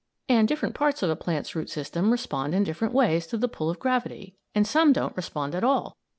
]And 0.27 0.47
different 0.47 0.73
parts 0.73 1.03
of 1.03 1.11
a 1.11 1.15
plant's 1.15 1.55
root 1.55 1.69
system 1.69 2.09
respond 2.09 2.55
in 2.55 2.63
different 2.63 2.91
ways 2.95 3.27
to 3.27 3.37
the 3.37 3.47
pull 3.47 3.69
of 3.69 3.77
gravity, 3.77 4.35
and 4.55 4.65
some 4.65 4.93
don't 4.93 5.15
respond 5.15 5.53
at 5.53 5.63
all. 5.63 5.95